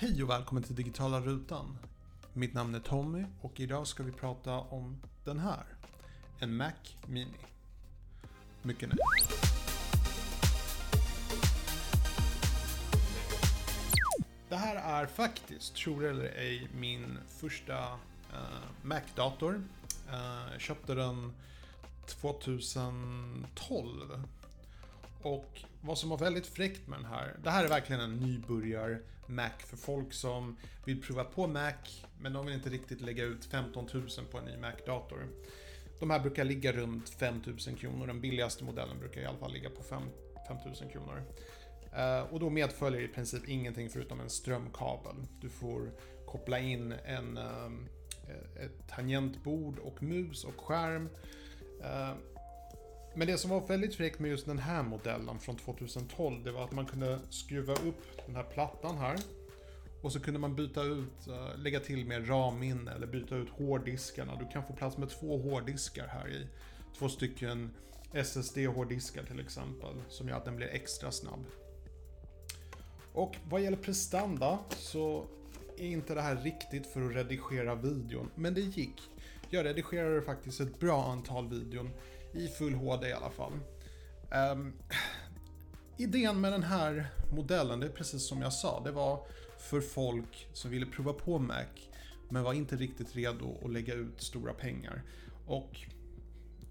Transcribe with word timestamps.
Hej 0.00 0.22
och 0.22 0.30
välkommen 0.30 0.62
till 0.62 0.74
Digitala 0.74 1.20
Rutan. 1.20 1.78
Mitt 2.32 2.54
namn 2.54 2.74
är 2.74 2.80
Tommy 2.80 3.24
och 3.40 3.60
idag 3.60 3.86
ska 3.86 4.02
vi 4.02 4.12
prata 4.12 4.58
om 4.58 5.02
den 5.24 5.38
här. 5.38 5.64
En 6.38 6.56
Mac 6.56 6.72
Mini. 7.06 7.38
Mycket 8.62 8.88
nöjd. 8.88 8.98
Det 14.48 14.56
här 14.56 14.76
är 14.76 15.06
faktiskt, 15.06 15.74
tror 15.74 16.02
det 16.02 16.10
eller 16.10 16.24
ej, 16.24 16.68
min 16.74 17.18
första 17.28 17.92
uh, 18.32 18.38
Mac-dator. 18.82 19.54
Uh, 19.54 19.62
jag 20.52 20.60
köpte 20.60 20.94
den 20.94 21.32
2012. 22.06 24.24
Och 25.22 25.60
vad 25.80 25.98
som 25.98 26.10
var 26.10 26.18
väldigt 26.18 26.46
fräckt 26.46 26.88
med 26.88 26.98
den 26.98 27.06
här, 27.06 27.36
det 27.42 27.50
här 27.50 27.64
är 27.64 27.68
verkligen 27.68 28.00
en 28.00 28.16
nybörjar 28.16 29.02
Mac 29.26 29.50
för 29.58 29.76
folk 29.76 30.12
som 30.12 30.56
vill 30.84 31.02
prova 31.02 31.24
på 31.24 31.46
Mac, 31.46 31.72
men 32.20 32.32
de 32.32 32.46
vill 32.46 32.54
inte 32.54 32.70
riktigt 32.70 33.00
lägga 33.00 33.24
ut 33.24 33.44
15 33.44 33.88
000 33.94 34.08
på 34.30 34.38
en 34.38 34.44
ny 34.44 34.56
Mac-dator. 34.56 35.28
De 36.00 36.10
här 36.10 36.20
brukar 36.20 36.44
ligga 36.44 36.72
runt 36.72 37.08
5 37.08 37.42
000 37.46 37.78
kronor, 37.78 38.06
den 38.06 38.20
billigaste 38.20 38.64
modellen 38.64 38.98
brukar 38.98 39.20
i 39.20 39.24
alla 39.24 39.38
fall 39.38 39.52
ligga 39.52 39.70
på 39.70 39.82
5, 39.82 40.02
5 40.48 40.56
000 40.82 40.92
kronor. 40.92 41.22
Eh, 41.96 42.20
och 42.20 42.40
då 42.40 42.50
medföljer 42.50 43.00
i 43.00 43.08
princip 43.08 43.48
ingenting 43.48 43.90
förutom 43.90 44.20
en 44.20 44.30
strömkabel. 44.30 45.14
Du 45.40 45.48
får 45.48 45.90
koppla 46.26 46.58
in 46.58 46.92
en, 47.04 47.36
eh, 47.36 48.64
ett 48.64 48.88
tangentbord 48.88 49.78
och 49.78 50.02
mus 50.02 50.44
och 50.44 50.60
skärm. 50.60 51.08
Eh, 51.82 52.12
men 53.14 53.26
det 53.26 53.38
som 53.38 53.50
var 53.50 53.66
väldigt 53.66 53.94
fräckt 53.94 54.18
med 54.18 54.30
just 54.30 54.46
den 54.46 54.58
här 54.58 54.82
modellen 54.82 55.38
från 55.38 55.56
2012, 55.56 56.44
det 56.44 56.52
var 56.52 56.64
att 56.64 56.72
man 56.72 56.86
kunde 56.86 57.18
skruva 57.30 57.72
upp 57.72 58.26
den 58.26 58.36
här 58.36 58.42
plattan 58.42 58.98
här. 58.98 59.16
Och 60.02 60.12
så 60.12 60.20
kunde 60.20 60.40
man 60.40 60.56
byta 60.56 60.82
ut, 60.82 61.26
eh, 61.28 61.58
lägga 61.58 61.80
till 61.80 62.06
mer 62.06 62.20
RAM-minne 62.20 62.90
eller 62.90 63.06
byta 63.06 63.36
ut 63.36 63.48
hårddiskarna. 63.48 64.36
Du 64.36 64.48
kan 64.52 64.66
få 64.66 64.72
plats 64.72 64.98
med 64.98 65.08
två 65.08 65.38
hårddiskar 65.38 66.06
här 66.06 66.28
i. 66.28 66.46
Två 66.98 67.08
stycken 67.08 67.70
SSD-hårddiskar 68.12 69.22
till 69.22 69.40
exempel, 69.40 70.02
som 70.08 70.28
gör 70.28 70.36
att 70.36 70.44
den 70.44 70.56
blir 70.56 70.68
extra 70.68 71.12
snabb. 71.12 71.44
Och 73.12 73.36
vad 73.48 73.60
gäller 73.60 73.76
prestanda 73.76 74.58
så 74.70 75.26
är 75.78 75.86
inte 75.86 76.14
det 76.14 76.22
här 76.22 76.36
riktigt 76.36 76.86
för 76.86 77.06
att 77.06 77.14
redigera 77.14 77.74
videon, 77.74 78.30
men 78.34 78.54
det 78.54 78.60
gick. 78.60 79.02
Jag 79.50 79.64
redigerade 79.64 80.22
faktiskt 80.22 80.60
ett 80.60 80.80
bra 80.80 81.04
antal 81.04 81.48
videon 81.48 81.90
i 82.32 82.48
full 82.48 82.74
HD 82.74 83.08
i 83.08 83.12
alla 83.12 83.30
fall. 83.30 83.52
Um, 84.52 84.72
idén 85.96 86.40
med 86.40 86.52
den 86.52 86.62
här 86.62 87.06
modellen, 87.32 87.80
det 87.80 87.86
är 87.86 87.90
precis 87.90 88.28
som 88.28 88.42
jag 88.42 88.52
sa, 88.52 88.80
det 88.84 88.92
var 88.92 89.26
för 89.58 89.80
folk 89.80 90.48
som 90.52 90.70
ville 90.70 90.86
prova 90.86 91.12
på 91.12 91.38
Mac 91.38 91.64
men 92.28 92.42
var 92.42 92.52
inte 92.52 92.76
riktigt 92.76 93.16
redo 93.16 93.58
att 93.64 93.70
lägga 93.70 93.94
ut 93.94 94.22
stora 94.22 94.52
pengar. 94.52 95.02
Och 95.46 95.80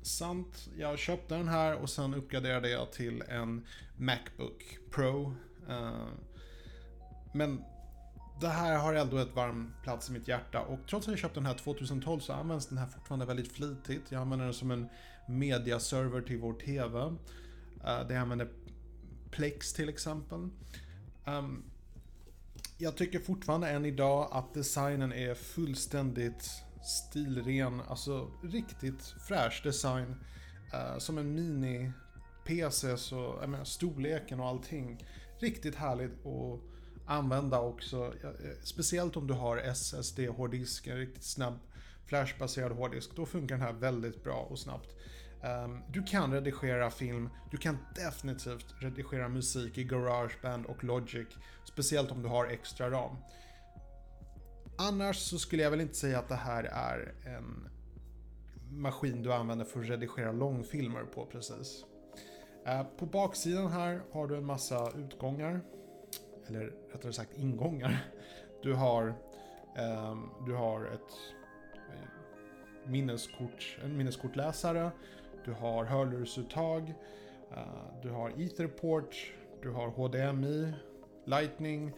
sant, 0.01 0.69
jag 0.77 0.99
köpte 0.99 1.35
den 1.35 1.47
här 1.47 1.75
och 1.75 1.89
sen 1.89 2.13
uppgraderade 2.13 2.69
jag 2.69 2.91
till 2.91 3.21
en 3.21 3.65
Macbook 3.97 4.77
Pro. 4.91 5.33
Uh, 5.69 6.07
men 7.33 7.63
det 8.39 8.47
här 8.47 8.77
har 8.77 8.93
ändå 8.93 9.17
ett 9.17 9.35
varm 9.35 9.73
plats 9.83 10.09
i 10.09 10.11
mitt 10.11 10.27
hjärta 10.27 10.61
och 10.61 10.79
trots 10.89 11.07
att 11.07 11.11
jag 11.11 11.19
köpte 11.19 11.39
den 11.39 11.45
här 11.45 11.53
2012 11.53 12.19
så 12.19 12.33
används 12.33 12.67
den 12.67 12.77
här 12.77 12.87
fortfarande 12.87 13.25
väldigt 13.25 13.51
flitigt. 13.51 14.11
Jag 14.11 14.21
använder 14.21 14.45
den 14.45 14.53
som 14.53 14.71
en 14.71 14.89
mediaserver 15.27 16.21
till 16.21 16.37
vår 16.37 16.53
TV. 16.53 16.99
Uh, 16.99 17.13
eh, 17.85 18.05
jag 18.09 18.15
använder 18.15 18.49
Plex 19.31 19.73
till 19.73 19.89
exempel. 19.89 20.49
Um, 21.25 21.63
jag 22.77 22.97
tycker 22.97 23.19
fortfarande 23.19 23.69
än 23.69 23.85
idag 23.85 24.29
att 24.31 24.53
designen 24.53 25.13
är 25.13 25.33
fullständigt 25.33 26.49
stilren, 26.83 27.81
alltså 27.81 28.31
riktigt 28.43 29.15
fräsch 29.27 29.61
design. 29.63 30.15
Uh, 30.73 30.97
som 30.97 31.17
en 31.17 31.35
mini-PC 31.35 32.97
så, 32.97 33.37
jag 33.41 33.49
menar, 33.49 33.65
storleken 33.65 34.39
och 34.39 34.47
allting. 34.47 35.05
Riktigt 35.39 35.75
härligt 35.75 36.25
och 36.25 36.63
använda 37.09 37.59
också. 37.59 38.13
Eh, 38.23 38.29
speciellt 38.63 39.17
om 39.17 39.27
du 39.27 39.33
har 39.33 39.57
SSD-hårddisk, 39.57 40.87
en 40.87 40.97
riktigt 40.97 41.23
snabb 41.23 41.59
flashbaserad 42.05 42.71
hårddisk. 42.71 43.15
Då 43.15 43.25
funkar 43.25 43.55
den 43.55 43.65
här 43.65 43.73
väldigt 43.73 44.23
bra 44.23 44.47
och 44.49 44.59
snabbt. 44.59 44.95
Ehm, 45.43 45.79
du 45.89 46.03
kan 46.03 46.33
redigera 46.33 46.89
film, 46.89 47.29
du 47.51 47.57
kan 47.57 47.77
definitivt 47.95 48.65
redigera 48.81 49.29
musik 49.29 49.77
i 49.77 49.83
Garageband 49.83 50.65
och 50.65 50.83
Logic. 50.83 51.27
Speciellt 51.65 52.11
om 52.11 52.21
du 52.21 52.27
har 52.27 52.45
extra 52.45 52.89
ram. 52.91 53.15
Annars 54.77 55.17
så 55.17 55.39
skulle 55.39 55.63
jag 55.63 55.71
väl 55.71 55.81
inte 55.81 55.95
säga 55.95 56.19
att 56.19 56.29
det 56.29 56.35
här 56.35 56.63
är 56.63 57.13
en 57.25 57.69
maskin 58.71 59.23
du 59.23 59.33
använder 59.33 59.65
för 59.65 59.79
att 59.79 59.89
redigera 59.89 60.31
långfilmer 60.31 61.03
på 61.03 61.25
precis. 61.25 61.85
Ehm, 62.65 62.85
på 62.97 63.05
baksidan 63.05 63.71
här 63.71 64.01
har 64.11 64.27
du 64.27 64.37
en 64.37 64.45
massa 64.45 64.91
utgångar 64.97 65.61
eller 66.49 66.71
rättare 66.91 67.13
sagt 67.13 67.37
ingångar. 67.37 67.97
Du 68.63 68.73
har, 68.73 69.07
eh, 69.75 70.17
du 70.45 70.53
har 70.53 70.85
ett 70.85 71.13
eh, 71.75 72.89
minneskort, 72.89 73.77
en 73.83 73.97
minneskortläsare, 73.97 74.91
du 75.45 75.51
har 75.51 75.85
hörlursuttag, 75.85 76.93
eh, 77.51 78.01
du 78.01 78.09
har 78.09 78.29
Etherport, 78.29 79.33
du 79.61 79.69
har 79.69 79.87
HDMI, 79.87 80.73
Lightning. 81.25 81.93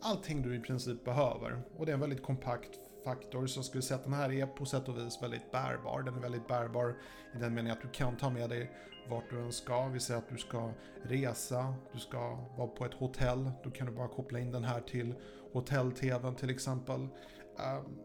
Allting 0.00 0.42
du 0.42 0.56
i 0.56 0.60
princip 0.60 1.04
behöver. 1.04 1.62
Och 1.76 1.86
det 1.86 1.92
är 1.92 1.94
en 1.94 2.00
väldigt 2.00 2.22
kompakt 2.22 2.80
faktor. 3.04 3.46
Så 3.46 3.58
jag 3.58 3.64
skulle 3.64 3.82
säga 3.82 3.98
att 3.98 4.04
den 4.04 4.12
här 4.12 4.32
är 4.32 4.46
på 4.46 4.66
sätt 4.66 4.88
och 4.88 4.98
vis 4.98 5.22
väldigt 5.22 5.52
bärbar. 5.52 6.02
Den 6.02 6.14
är 6.14 6.20
väldigt 6.20 6.48
bärbar 6.48 6.96
i 7.34 7.38
den 7.38 7.54
meningen 7.54 7.76
att 7.76 7.82
du 7.82 7.88
kan 7.88 8.16
ta 8.16 8.30
med 8.30 8.50
dig 8.50 8.70
vart 9.08 9.30
du 9.30 9.40
än 9.40 9.52
ska. 9.52 9.88
Vi 9.88 10.00
säger 10.00 10.18
att 10.18 10.28
du 10.28 10.38
ska 10.38 10.72
resa, 11.02 11.74
du 11.92 11.98
ska 11.98 12.34
vara 12.56 12.68
på 12.68 12.84
ett 12.84 12.94
hotell. 12.94 13.50
Då 13.64 13.70
kan 13.70 13.86
du 13.86 13.92
bara 13.92 14.08
koppla 14.08 14.38
in 14.38 14.50
den 14.50 14.64
här 14.64 14.80
till 14.80 15.14
hotell-tvn 15.52 16.34
till 16.34 16.50
exempel. 16.50 17.08
Ehm, 17.58 17.98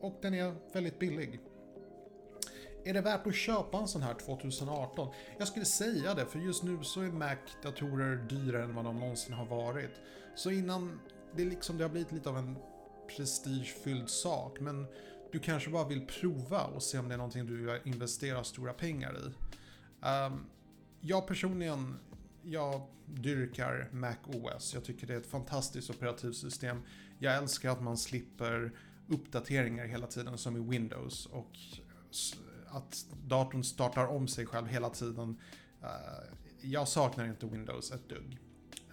och 0.00 0.18
den 0.22 0.34
är 0.34 0.54
väldigt 0.72 0.98
billig. 0.98 1.40
Är 2.84 2.94
det 2.94 3.00
värt 3.00 3.26
att 3.26 3.34
köpa 3.34 3.78
en 3.78 3.88
sån 3.88 4.02
här 4.02 4.14
2018? 4.14 5.08
Jag 5.38 5.48
skulle 5.48 5.64
säga 5.64 6.14
det, 6.14 6.26
för 6.26 6.38
just 6.38 6.62
nu 6.62 6.78
så 6.82 7.00
är 7.00 7.10
Mac-datorer 7.10 8.16
dyrare 8.16 8.64
än 8.64 8.74
vad 8.74 8.84
de 8.84 9.00
någonsin 9.00 9.34
har 9.34 9.46
varit. 9.46 10.00
Så 10.34 10.50
innan 10.50 11.00
det, 11.36 11.44
liksom, 11.44 11.78
det 11.78 11.84
har 11.84 11.90
blivit 11.90 12.12
lite 12.12 12.28
av 12.28 12.36
en 12.36 12.56
prestigefylld 13.16 14.10
sak, 14.10 14.60
men 14.60 14.86
du 15.32 15.38
kanske 15.38 15.70
bara 15.70 15.88
vill 15.88 16.06
prova 16.06 16.64
och 16.64 16.82
se 16.82 16.98
om 16.98 17.08
det 17.08 17.14
är 17.14 17.18
någonting 17.18 17.46
du 17.46 17.56
vill 17.56 17.78
investera 17.84 18.44
stora 18.44 18.72
pengar 18.72 19.16
i. 19.16 19.24
Um, 20.06 20.46
jag 21.00 21.26
personligen, 21.26 21.98
jag 22.42 22.86
dyrkar 23.06 23.88
Mac 23.92 24.16
OS. 24.26 24.74
Jag 24.74 24.84
tycker 24.84 25.06
det 25.06 25.14
är 25.14 25.18
ett 25.18 25.26
fantastiskt 25.26 25.90
operativsystem. 25.90 26.82
Jag 27.18 27.36
älskar 27.36 27.70
att 27.70 27.82
man 27.82 27.96
slipper 27.96 28.72
uppdateringar 29.08 29.86
hela 29.86 30.06
tiden 30.06 30.38
som 30.38 30.56
i 30.56 30.60
Windows 30.70 31.26
och 31.26 31.58
att 32.68 33.06
datorn 33.24 33.64
startar 33.64 34.06
om 34.06 34.28
sig 34.28 34.46
själv 34.46 34.66
hela 34.66 34.90
tiden. 34.90 35.40
Uh, 35.82 35.88
jag 36.60 36.88
saknar 36.88 37.26
inte 37.26 37.46
Windows 37.46 37.92
ett 37.92 38.08
dugg. 38.08 38.38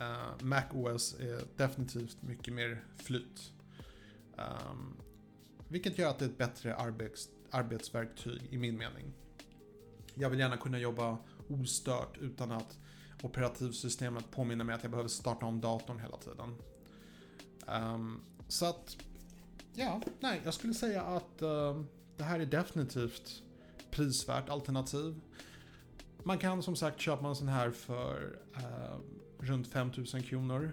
Uh, 0.01 0.45
Mac 0.45 0.63
OS 0.73 1.19
är 1.19 1.41
definitivt 1.57 2.21
mycket 2.21 2.53
mer 2.53 2.83
flyt. 2.95 3.53
Um, 4.39 4.97
vilket 5.67 5.97
gör 5.97 6.09
att 6.09 6.19
det 6.19 6.25
är 6.25 6.29
ett 6.29 6.37
bättre 6.37 6.75
arbets, 6.75 7.29
arbetsverktyg 7.51 8.41
i 8.49 8.57
min 8.57 8.77
mening. 8.77 9.13
Jag 10.13 10.29
vill 10.29 10.39
gärna 10.39 10.57
kunna 10.57 10.79
jobba 10.79 11.17
ostört 11.47 12.17
utan 12.17 12.51
att 12.51 12.77
operativsystemet 13.23 14.31
påminner 14.31 14.65
mig 14.65 14.75
att 14.75 14.83
jag 14.83 14.91
behöver 14.91 15.09
starta 15.09 15.45
om 15.45 15.61
datorn 15.61 15.99
hela 15.99 16.17
tiden. 16.17 16.55
Um, 17.67 18.21
så 18.47 18.65
att, 18.65 18.97
ja, 19.73 20.01
nej, 20.19 20.41
jag 20.45 20.53
skulle 20.53 20.73
säga 20.73 21.01
att 21.01 21.41
uh, 21.41 21.81
det 22.17 22.23
här 22.23 22.39
är 22.39 22.45
definitivt 22.45 23.43
prisvärt 23.91 24.49
alternativ. 24.49 25.21
Man 26.23 26.37
kan 26.37 26.63
som 26.63 26.75
sagt 26.75 26.99
köpa 26.99 27.27
en 27.27 27.35
sån 27.35 27.47
här 27.47 27.71
för 27.71 28.39
uh, 28.57 28.99
runt 29.37 29.67
5000 29.67 30.23
kronor. 30.23 30.71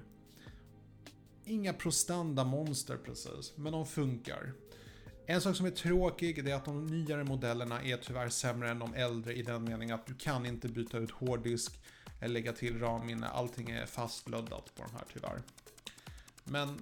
Inga 1.48 1.72
prostanda 1.72 2.44
monster 2.44 2.96
precis, 2.96 3.52
men 3.56 3.72
de 3.72 3.87
funkar. 3.87 4.52
En 5.26 5.40
sak 5.40 5.56
som 5.56 5.66
är 5.66 5.70
tråkig 5.70 6.48
är 6.48 6.54
att 6.54 6.64
de 6.64 6.87
nyare 6.87 7.25
modellerna 7.25 7.82
är 7.82 7.96
tyvärr 7.96 8.28
sämre 8.28 8.70
än 8.70 8.78
de 8.78 8.94
äldre 8.94 9.34
i 9.34 9.43
den 9.43 9.64
meningen 9.64 9.94
att 9.94 10.06
du 10.06 10.14
kan 10.14 10.46
inte 10.46 10.69
byta 10.69 10.98
ut 10.98 11.10
hårddisk 11.10 11.81
eller 12.20 12.34
lägga 12.34 12.52
till 12.52 12.81
RAM-minne. 12.81 13.26
Allting 13.26 13.70
är 13.70 13.87
fastlöddat 13.87 14.75
på 14.75 14.82
de 14.82 14.93
här 14.93 15.04
tyvärr. 15.12 15.43
Men 16.44 16.78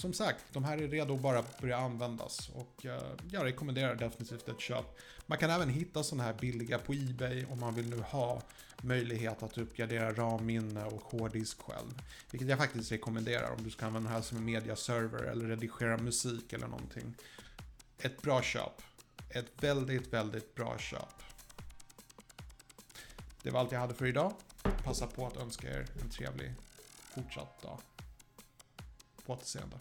som 0.00 0.12
sagt, 0.12 0.44
de 0.52 0.64
här 0.64 0.78
är 0.78 0.88
redo 0.88 1.14
att 1.14 1.20
bara 1.20 1.44
börja 1.60 1.76
användas 1.76 2.50
och 2.54 2.86
eh, 2.86 3.02
jag 3.30 3.44
rekommenderar 3.44 3.94
definitivt 3.94 4.48
ett 4.48 4.60
köp. 4.60 4.98
Man 5.26 5.38
kan 5.38 5.50
även 5.50 5.68
hitta 5.68 6.02
sådana 6.02 6.24
här 6.24 6.34
billiga 6.34 6.78
på 6.78 6.92
Ebay 6.92 7.44
om 7.50 7.60
man 7.60 7.74
vill 7.74 7.90
nu 7.90 8.00
ha 8.00 8.42
möjlighet 8.82 9.42
att 9.42 9.58
uppgradera 9.58 10.12
RAM-minne 10.12 10.84
och 10.84 11.02
hårddisk 11.02 11.62
själv. 11.62 12.02
Vilket 12.30 12.48
jag 12.48 12.58
faktiskt 12.58 12.92
rekommenderar 12.92 13.50
om 13.50 13.64
du 13.64 13.70
ska 13.70 13.86
använda 13.86 14.08
det 14.08 14.14
här 14.14 14.22
som 14.22 14.38
en 14.38 14.44
mediaserver 14.44 15.22
eller 15.22 15.44
redigera 15.44 15.98
musik 15.98 16.52
eller 16.52 16.66
någonting. 16.66 17.14
Ett 17.98 18.22
bra 18.22 18.42
köp. 18.42 18.82
Ett 19.30 19.50
väldigt, 19.60 20.12
väldigt 20.12 20.54
bra 20.54 20.78
köp. 20.78 21.22
Det 23.42 23.50
var 23.50 23.60
allt 23.60 23.72
jag 23.72 23.80
hade 23.80 23.94
för 23.94 24.06
idag. 24.06 24.32
Passa 24.84 25.06
på 25.06 25.26
att 25.26 25.36
önska 25.36 25.68
er 25.68 25.86
en 26.02 26.10
trevlig 26.10 26.54
fortsatt 27.14 27.62
dag. 27.62 27.80
På 29.28 29.34
återseende. 29.34 29.76